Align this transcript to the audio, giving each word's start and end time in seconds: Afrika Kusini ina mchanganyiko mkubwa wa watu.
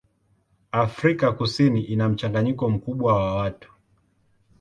Afrika 0.71 1.31
Kusini 1.31 1.81
ina 1.83 2.09
mchanganyiko 2.09 2.69
mkubwa 2.69 3.13
wa 3.15 3.35
watu. 3.35 3.73